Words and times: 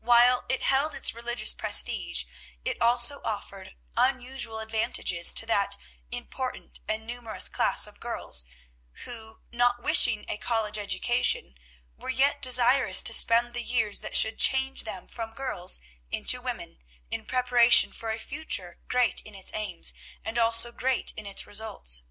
While 0.00 0.46
it 0.48 0.62
held 0.62 0.94
its 0.94 1.12
religious 1.12 1.52
prestige, 1.52 2.24
it 2.64 2.80
also 2.80 3.20
offered 3.22 3.76
unusual 3.98 4.60
advantages 4.60 5.30
to 5.34 5.44
that 5.44 5.76
important 6.10 6.80
and 6.88 7.06
numerous 7.06 7.50
class 7.50 7.86
of 7.86 8.00
girls 8.00 8.46
who, 9.04 9.42
not 9.52 9.82
wishing 9.82 10.24
a 10.26 10.38
college 10.38 10.78
education, 10.78 11.54
were 11.98 12.08
yet 12.08 12.40
desirous 12.40 13.02
to 13.02 13.12
spend 13.12 13.52
the 13.52 13.62
years 13.62 14.00
that 14.00 14.16
should 14.16 14.38
change 14.38 14.84
them 14.84 15.06
from 15.06 15.34
girls 15.34 15.80
into 16.10 16.40
women 16.40 16.78
in 17.10 17.26
preparation 17.26 17.92
for 17.92 18.10
a 18.10 18.18
future 18.18 18.78
great 18.88 19.20
in 19.20 19.34
its 19.34 19.52
aims, 19.52 19.92
and 20.24 20.38
also 20.38 20.72
great 20.72 21.12
in 21.14 21.26
its 21.26 21.46
results. 21.46 22.04